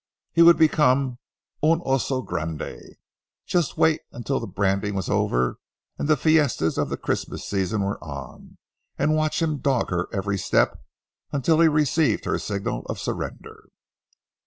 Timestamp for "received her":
11.67-12.39